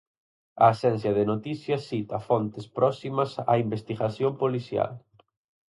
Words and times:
A 0.63 0.65
axencia 0.73 1.11
de 1.17 1.23
noticias 1.31 1.81
cita 1.89 2.17
fontes 2.29 2.65
próximas 2.77 3.31
á 3.51 3.53
investigación 3.65 4.31
policial. 4.43 4.91